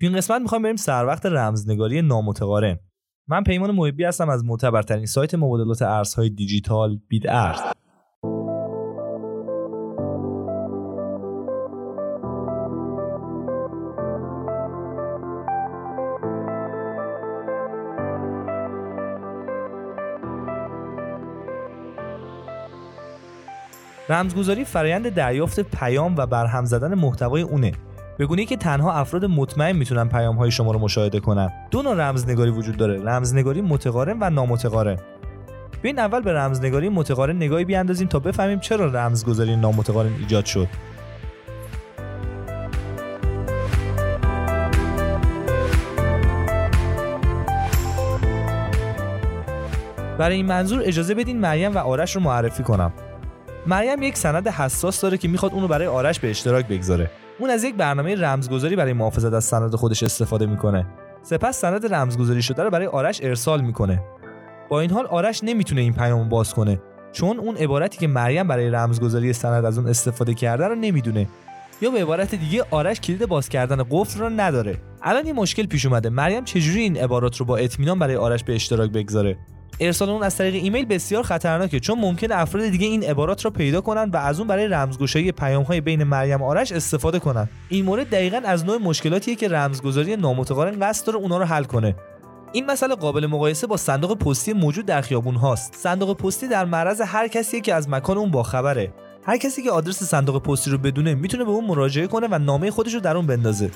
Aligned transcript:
تو 0.00 0.06
این 0.06 0.16
قسمت 0.16 0.42
می‌خوام 0.42 0.62
بریم 0.62 0.76
سر 0.76 1.06
وقت 1.06 1.26
رمزنگاری 1.26 2.02
نامتقارن. 2.02 2.78
من 3.28 3.42
پیمان 3.44 3.70
محبی 3.70 4.04
هستم 4.04 4.28
از 4.28 4.44
معتبرترین 4.44 5.06
سایت 5.06 5.34
مبادلات 5.34 5.82
ارزهای 5.82 6.30
دیجیتال 6.30 6.98
بیت 7.08 7.22
ارز 7.28 7.60
رمزگذاری 24.08 24.64
فرایند 24.64 25.08
دریافت 25.08 25.60
پیام 25.60 26.14
و 26.16 26.26
برهم 26.26 26.64
زدن 26.64 26.94
محتوای 26.94 27.42
اونه. 27.42 27.72
به 28.18 28.44
که 28.44 28.56
تنها 28.56 28.92
افراد 28.92 29.24
مطمئن 29.24 29.76
می‌تونن 29.76 30.08
پیام 30.08 30.36
های 30.36 30.50
شما 30.50 30.72
رو 30.72 30.78
مشاهده 30.78 31.20
کنن. 31.20 31.52
دو 31.70 31.82
نوع 31.82 31.94
رمزنگاری 31.94 32.50
وجود 32.50 32.76
داره. 32.76 33.02
رمزنگاری 33.02 33.60
متقارن 33.60 34.16
و 34.20 34.30
نامتقارن. 34.30 34.96
بیاین 35.82 35.98
اول 35.98 36.20
به 36.20 36.32
رمزنگاری 36.32 36.88
متقارن 36.88 37.36
نگاهی 37.36 37.64
بیاندازیم 37.64 38.08
تا 38.08 38.18
بفهمیم 38.18 38.60
چرا 38.60 38.86
رمزگذاری 38.86 39.56
نامتقارن 39.56 40.10
ایجاد 40.18 40.44
شد. 40.44 40.68
برای 50.18 50.36
این 50.36 50.46
منظور 50.46 50.82
اجازه 50.84 51.14
بدین 51.14 51.40
مریم 51.40 51.74
و 51.74 51.78
آرش 51.78 52.16
رو 52.16 52.22
معرفی 52.22 52.62
کنم. 52.62 52.92
مریم 53.66 54.02
یک 54.02 54.16
سند 54.16 54.48
حساس 54.48 55.00
داره 55.00 55.18
که 55.18 55.28
می‌خواد 55.28 55.52
اونو 55.52 55.68
برای 55.68 55.86
آرش 55.86 56.20
به 56.20 56.30
اشتراک 56.30 56.66
بگذاره. 56.66 57.10
اون 57.38 57.50
از 57.50 57.64
یک 57.64 57.74
برنامه 57.74 58.14
رمزگذاری 58.14 58.76
برای 58.76 58.92
محافظت 58.92 59.32
از 59.32 59.44
سند 59.44 59.74
خودش 59.74 60.02
استفاده 60.02 60.46
می‌کنه. 60.46 60.86
سپس 61.22 61.60
سند 61.60 61.94
رمزگذاری 61.94 62.42
شده 62.42 62.62
رو 62.62 62.70
برای 62.70 62.86
آرش 62.86 63.20
ارسال 63.22 63.60
می‌کنه. 63.60 64.02
با 64.68 64.80
این 64.80 64.90
حال 64.90 65.06
آرش 65.06 65.44
نمی‌تونه 65.44 65.80
این 65.80 65.92
پیام 65.92 66.28
باز 66.28 66.54
کنه 66.54 66.80
چون 67.12 67.38
اون 67.38 67.56
عبارتی 67.56 67.98
که 67.98 68.06
مریم 68.06 68.48
برای 68.48 68.70
رمزگذاری 68.70 69.32
سند 69.32 69.64
از 69.64 69.78
اون 69.78 69.88
استفاده 69.88 70.34
کرده 70.34 70.68
رو 70.68 70.74
نمی‌دونه. 70.74 71.28
یا 71.82 71.90
به 71.90 71.98
عبارت 71.98 72.34
دیگه 72.34 72.64
آرش 72.70 73.00
کلید 73.00 73.26
باز 73.26 73.48
کردن 73.48 73.82
قفل 73.90 74.20
رو 74.20 74.28
نداره. 74.28 74.76
الان 75.02 75.26
یه 75.26 75.32
مشکل 75.32 75.66
پیش 75.66 75.86
اومده. 75.86 76.08
مریم 76.08 76.44
چجوری 76.44 76.80
این 76.80 76.96
عبارات 76.96 77.36
رو 77.36 77.46
با 77.46 77.56
اطمینان 77.56 77.98
برای 77.98 78.16
آرش 78.16 78.44
به 78.44 78.54
اشتراک 78.54 78.90
بگذاره؟ 78.90 79.38
ارسال 79.80 80.10
اون 80.10 80.22
از 80.22 80.36
طریق 80.36 80.54
ایمیل 80.54 80.84
بسیار 80.84 81.22
خطرناکه 81.22 81.80
چون 81.80 81.98
ممکن 81.98 82.32
افراد 82.32 82.68
دیگه 82.68 82.86
این 82.86 83.04
عبارات 83.04 83.44
رو 83.44 83.50
پیدا 83.50 83.80
کنن 83.80 84.10
و 84.10 84.16
از 84.16 84.38
اون 84.38 84.48
برای 84.48 84.68
رمزگشایی 84.68 85.32
پیام‌های 85.32 85.80
بین 85.80 86.04
مریم 86.04 86.42
آرش 86.42 86.72
استفاده 86.72 87.18
کنن. 87.18 87.48
این 87.68 87.84
مورد 87.84 88.10
دقیقا 88.10 88.40
از 88.44 88.64
نوع 88.64 88.78
مشکلاتیه 88.78 89.34
که 89.34 89.48
رمزگذاری 89.48 90.16
نامتقارن 90.16 90.80
قصد 90.80 91.06
داره 91.06 91.18
اونا 91.18 91.38
رو 91.38 91.44
حل 91.44 91.64
کنه. 91.64 91.96
این 92.52 92.66
مسئله 92.66 92.94
قابل 92.94 93.26
مقایسه 93.26 93.66
با 93.66 93.76
صندوق 93.76 94.18
پستی 94.18 94.52
موجود 94.52 94.86
در 94.86 95.00
خیابون 95.00 95.34
هاست. 95.34 95.74
صندوق 95.74 96.16
پستی 96.16 96.48
در 96.48 96.64
معرض 96.64 97.00
هر 97.00 97.28
کسی 97.28 97.60
که 97.60 97.74
از 97.74 97.88
مکان 97.88 98.18
اون 98.18 98.30
باخبره. 98.30 98.92
هر 99.22 99.36
کسی 99.36 99.62
که 99.62 99.70
آدرس 99.70 100.02
صندوق 100.02 100.42
پستی 100.42 100.70
رو 100.70 100.78
بدونه 100.78 101.14
می‌تونه 101.14 101.44
به 101.44 101.50
اون 101.50 101.64
مراجعه 101.64 102.06
کنه 102.06 102.28
و 102.30 102.38
نامه 102.38 102.70
خودش 102.70 102.94
رو 102.94 103.00
در 103.00 103.16
اون 103.16 103.26
بندازه. 103.26 103.70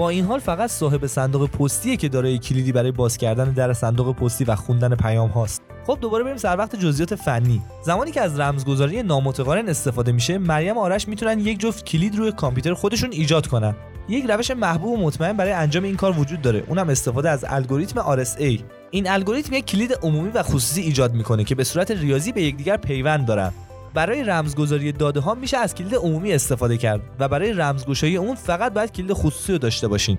با 0.00 0.08
این 0.08 0.24
حال 0.24 0.38
فقط 0.38 0.70
صاحب 0.70 1.06
صندوق 1.06 1.50
پستیه 1.50 1.96
که 1.96 2.08
دارای 2.08 2.38
کلیدی 2.38 2.72
برای 2.72 2.92
باز 2.92 3.16
کردن 3.16 3.50
در 3.50 3.72
صندوق 3.72 4.16
پستی 4.16 4.44
و 4.44 4.56
خوندن 4.56 4.94
پیام 4.94 5.30
هاست. 5.30 5.62
خب 5.86 5.98
دوباره 6.00 6.24
بریم 6.24 6.36
سر 6.36 6.56
وقت 6.56 6.76
جزئیات 6.76 7.14
فنی. 7.14 7.62
زمانی 7.82 8.10
که 8.10 8.20
از 8.20 8.40
رمزگذاری 8.40 9.02
نامتقارن 9.02 9.68
استفاده 9.68 10.12
میشه 10.12 10.38
مریم 10.38 10.78
آرش 10.78 11.08
می‌تونن 11.08 11.38
یک 11.38 11.60
جفت 11.60 11.84
کلید 11.84 12.16
روی 12.16 12.32
کامپیوتر 12.32 12.74
خودشون 12.74 13.12
ایجاد 13.12 13.46
کنن. 13.46 13.76
یک 14.08 14.24
روش 14.28 14.50
محبوب 14.50 14.92
و 14.92 14.96
مطمئن 14.96 15.32
برای 15.32 15.52
انجام 15.52 15.84
این 15.84 15.96
کار 15.96 16.18
وجود 16.18 16.42
داره. 16.42 16.64
اونم 16.68 16.88
استفاده 16.88 17.30
از 17.30 17.44
الگوریتم 17.48 18.24
RSA 18.24 18.60
این 18.90 19.10
الگوریتم 19.10 19.54
یک 19.54 19.64
کلید 19.64 19.98
عمومی 20.02 20.30
و 20.30 20.42
خصوصی 20.42 20.80
ایجاد 20.80 21.14
می‌کنه 21.14 21.44
که 21.44 21.54
به 21.54 21.64
صورت 21.64 21.90
ریاضی 21.90 22.32
به 22.32 22.42
یکدیگر 22.42 22.76
پیوند 22.76 23.26
دارن. 23.26 23.52
برای 23.94 24.24
رمزگذاری 24.24 24.92
داده 24.92 25.20
ها 25.20 25.34
میشه 25.34 25.56
از 25.56 25.74
کلید 25.74 25.94
عمومی 25.94 26.32
استفاده 26.32 26.76
کرد 26.76 27.00
و 27.18 27.28
برای 27.28 27.52
رمزگشایی 27.52 28.16
اون 28.16 28.34
فقط 28.34 28.72
باید 28.72 28.92
کلید 28.92 29.12
خصوصی 29.12 29.52
رو 29.52 29.58
داشته 29.58 29.88
باشین. 29.88 30.18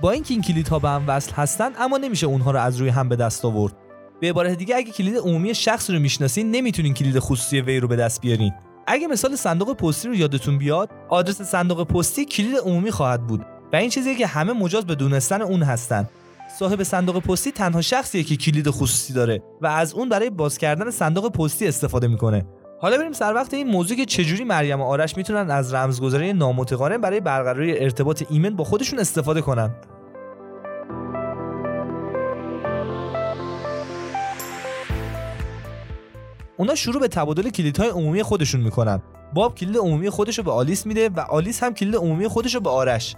با 0.00 0.10
اینکه 0.10 0.34
این 0.34 0.42
کلیدها 0.42 0.78
به 0.78 0.88
هم 0.88 1.04
وصل 1.06 1.32
هستن 1.32 1.70
اما 1.78 1.98
نمیشه 1.98 2.26
اونها 2.26 2.50
رو 2.50 2.58
از 2.58 2.76
روی 2.76 2.88
هم 2.88 3.08
به 3.08 3.16
دست 3.16 3.44
آورد. 3.44 3.72
به 4.20 4.28
عبارت 4.28 4.58
دیگه 4.58 4.76
اگه 4.76 4.92
کلید 4.92 5.16
عمومی 5.16 5.54
شخص 5.54 5.90
رو 5.90 5.98
می‌شناسین 5.98 6.50
نمی‌تونین 6.50 6.94
کلید 6.94 7.18
خصوصی 7.18 7.60
وی 7.60 7.80
رو 7.80 7.88
به 7.88 7.96
دست 7.96 8.20
بیارین. 8.20 8.52
اگه 8.86 9.06
مثال 9.06 9.36
صندوق 9.36 9.76
پستی 9.76 10.08
رو 10.08 10.14
یادتون 10.14 10.58
بیاد 10.58 10.90
آدرس 11.08 11.42
صندوق 11.42 11.86
پستی 11.86 12.24
کلید 12.24 12.56
عمومی 12.56 12.90
خواهد 12.90 13.26
بود 13.26 13.46
و 13.72 13.76
این 13.76 13.90
چیزیه 13.90 14.14
که 14.14 14.26
همه 14.26 14.52
مجاز 14.52 14.86
به 14.86 14.94
دونستن 14.94 15.42
اون 15.42 15.62
هستن. 15.62 16.08
صاحب 16.58 16.82
صندوق 16.82 17.18
پستی 17.18 17.52
تنها 17.52 17.80
شخصیه 17.80 18.22
که 18.22 18.36
کلید 18.36 18.70
خصوصی 18.70 19.12
داره 19.12 19.42
و 19.60 19.66
از 19.66 19.94
اون 19.94 20.08
برای 20.08 20.30
باز 20.30 20.58
کردن 20.58 20.90
صندوق 20.90 21.32
پستی 21.32 21.68
استفاده 21.68 22.08
می‌کنه. 22.08 22.46
حالا 22.82 22.98
بریم 22.98 23.12
سر 23.12 23.34
وقت 23.34 23.54
این 23.54 23.66
موضوع 23.66 23.96
که 23.96 24.04
چجوری 24.04 24.44
مریم 24.44 24.80
و 24.80 24.84
آرش 24.84 25.16
می‌تونن 25.16 25.50
از 25.50 25.74
رمزگذاری 25.74 26.32
نامتقارن 26.32 26.98
برای 26.98 27.20
برقراری 27.20 27.78
ارتباط 27.78 28.22
ایمن 28.30 28.56
با 28.56 28.64
خودشون 28.64 28.98
استفاده 28.98 29.40
کنن؟ 29.40 29.74
اونا 36.56 36.74
شروع 36.74 37.00
به 37.00 37.08
تبادل 37.08 37.50
کلیدهای 37.50 37.88
عمومی 37.88 38.22
خودشون 38.22 38.60
می‌کنن. 38.60 39.02
باب 39.34 39.54
کلید 39.54 39.76
عمومی 39.76 40.10
خودش 40.10 40.38
رو 40.38 40.44
به 40.44 40.50
آلیس 40.52 40.86
میده 40.86 41.08
و 41.08 41.20
آلیس 41.20 41.62
هم 41.62 41.74
کلید 41.74 41.96
عمومی 41.96 42.28
خودش 42.28 42.54
رو 42.54 42.60
به 42.60 42.70
آرش. 42.70 43.16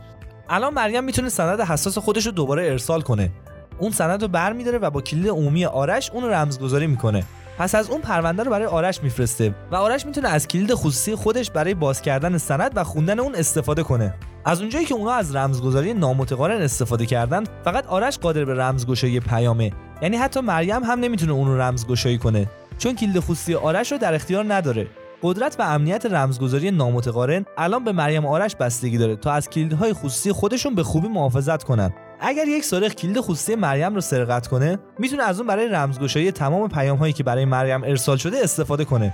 الان 0.49 0.75
مریم 0.75 1.05
می‌تونه 1.05 1.29
سند 1.29 1.61
حساس 1.61 1.99
خودش 1.99 2.27
رو 2.27 2.33
دوباره 2.33 2.67
ارسال 2.67 3.01
کنه. 3.01 3.31
اون 3.79 3.91
سند 3.91 4.23
رو 4.23 4.29
برمیداره 4.29 4.79
و 4.79 4.91
با 4.91 5.01
کلید 5.01 5.29
عمومی 5.29 5.65
آرش 5.65 6.11
اون 6.11 6.23
رو 6.25 6.31
رمزگذاری 6.31 6.87
می‌کنه. 6.87 7.25
پس 7.63 7.75
از 7.75 7.91
اون 7.91 8.01
پرونده 8.01 8.43
رو 8.43 8.51
برای 8.51 8.67
آرش 8.67 9.03
میفرسته 9.03 9.55
و 9.71 9.77
آرش 9.77 10.07
می‌تونه 10.07 10.29
از 10.29 10.49
کلید 10.49 10.75
خصوصی 10.75 11.15
خودش 11.15 11.51
برای 11.51 11.75
باز 11.75 12.03
کردن 12.03 12.39
سند 12.39 12.73
و 12.75 12.85
خوندن 12.85 13.19
اون 13.19 13.35
استفاده 13.35 13.83
کنه. 13.83 14.15
از 14.45 14.61
اونجایی 14.61 14.85
که 14.85 14.95
اونا 14.95 15.13
از 15.13 15.37
رمزگذاری 15.37 15.95
نامتقارن 15.95 16.63
استفاده 16.63 17.07
کردن 17.07 17.45
فقط 17.65 17.87
آرش 17.87 18.19
قادر 18.19 18.45
به 18.45 18.55
رمزگشایی 18.55 19.21
پیامه. 19.21 19.73
یعنی 20.03 20.17
حتی 20.17 20.41
مریم 20.41 20.85
هم 20.85 21.01
نمی‌تونه 21.01 21.33
اون 21.33 21.49
رو 21.49 21.61
رمزگشایی 21.61 22.19
کنه. 22.19 22.49
چون 22.79 22.95
کلید 22.95 23.21
خصوصی 23.21 23.55
آرش 23.55 23.93
رو 23.93 23.99
در 23.99 24.15
اختیار 24.15 24.55
نداره. 24.55 24.87
قدرت 25.23 25.57
و 25.59 25.63
امنیت 25.63 26.07
رمزگذاری 26.07 26.71
نامتقارن 26.71 27.45
الان 27.59 27.85
به 27.85 27.93
مریم 27.93 28.27
آرش 28.27 28.57
بستگی 28.57 28.99
داره 28.99 29.17
تا 29.17 29.33
از 29.33 29.51
کلیدهای 29.51 29.93
خصوصی 29.93 30.33
خودشون 30.33 30.75
به 30.75 30.83
خوبی 30.83 31.09
محافظت 31.09 31.63
کنن. 31.63 31.93
اگر 32.25 32.49
یک 32.49 32.65
سارق 32.65 32.95
کلید 32.95 33.21
خصوصی 33.21 33.55
مریم 33.55 33.95
رو 33.95 34.01
سرقت 34.01 34.47
کنه 34.47 34.79
می‌تونه 34.99 35.23
از 35.23 35.39
اون 35.39 35.47
برای 35.47 35.69
رمزگشایی 35.69 36.33
تمام 36.33 36.69
پیام 36.69 36.99
هایی 36.99 37.13
که 37.13 37.23
برای 37.23 37.45
مریم 37.45 37.85
ارسال 37.85 38.17
شده 38.17 38.39
استفاده 38.39 38.85
کنه. 38.85 39.13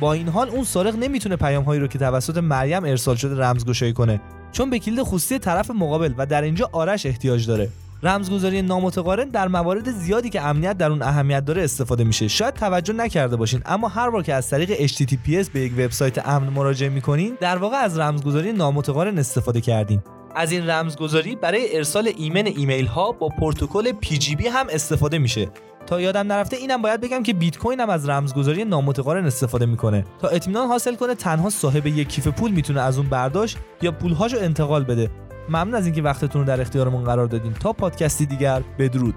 با 0.00 0.12
این 0.12 0.28
حال 0.28 0.48
اون 0.48 0.64
سارق 0.64 0.96
نمی‌تونه 0.96 1.36
پیام 1.36 1.64
هایی 1.64 1.80
رو 1.80 1.86
که 1.86 1.98
توسط 1.98 2.36
مریم 2.36 2.84
ارسال 2.84 3.16
شده 3.16 3.42
رمزگشایی 3.42 3.92
کنه 3.92 4.20
چون 4.52 4.70
به 4.70 4.78
کلید 4.78 5.02
خصوصی 5.02 5.38
طرف 5.38 5.70
مقابل 5.70 6.14
و 6.18 6.26
در 6.26 6.42
اینجا 6.42 6.68
آرش 6.72 7.06
احتیاج 7.06 7.46
داره. 7.46 7.68
رمزگذاری 8.02 8.62
نامتقارن 8.62 9.28
در 9.28 9.48
موارد 9.48 9.90
زیادی 9.92 10.30
که 10.30 10.40
امنیت 10.40 10.78
در 10.78 10.90
اون 10.90 11.02
اهمیت 11.02 11.44
داره 11.44 11.64
استفاده 11.64 12.04
میشه. 12.04 12.28
شاید 12.28 12.54
توجه 12.54 12.92
نکرده 12.92 13.36
باشین 13.36 13.62
اما 13.66 13.88
هر 13.88 14.10
بار 14.10 14.22
که 14.22 14.34
از 14.34 14.50
طریق 14.50 14.86
HTTPS 14.86 15.50
به 15.52 15.60
یک 15.60 15.72
وبسایت 15.72 16.28
امن 16.28 16.48
مراجعه 16.48 16.88
می‌کنین 16.88 17.36
در 17.40 17.56
واقع 17.56 17.76
از 17.76 17.98
رمزگذاری 17.98 18.52
نامتقارن 18.52 19.18
استفاده 19.18 19.60
کردین. 19.60 20.02
از 20.36 20.52
این 20.52 20.70
رمزگذاری 20.70 21.36
برای 21.36 21.76
ارسال 21.76 22.10
ایمن 22.18 22.46
ایمیل 22.46 22.86
ها 22.86 23.12
با 23.12 23.28
پروتکل 23.28 23.92
PGP 23.92 24.46
هم 24.46 24.66
استفاده 24.70 25.18
میشه. 25.18 25.48
تا 25.86 26.00
یادم 26.00 26.32
نرفته 26.32 26.56
اینم 26.56 26.82
باید 26.82 27.00
بگم 27.00 27.22
که 27.22 27.32
بیت 27.34 27.58
کوین 27.58 27.80
هم 27.80 27.90
از 27.90 28.08
رمزگذاری 28.08 28.64
نامتقارن 28.64 29.26
استفاده 29.26 29.66
می‌کنه. 29.66 30.04
تا 30.18 30.28
اطمینان 30.28 30.68
حاصل 30.68 30.94
کنه 30.94 31.14
تنها 31.14 31.50
صاحب 31.50 31.86
یک 31.86 32.08
کیف 32.08 32.28
پول 32.28 32.50
می‌تونه 32.50 32.80
از 32.80 32.98
اون 32.98 33.08
برداشت 33.08 33.58
یا 33.82 33.92
پولهاشو 33.92 34.36
انتقال 34.40 34.84
بده. 34.84 35.10
ممنون 35.48 35.74
از 35.74 35.86
اینکه 35.86 36.02
وقتتون 36.02 36.40
رو 36.40 36.48
در 36.48 36.60
اختیارمون 36.60 37.04
قرار 37.04 37.26
دادین. 37.26 37.52
تا 37.52 37.72
پادکستی 37.72 38.26
دیگر 38.26 38.62
بدرود. 38.78 39.14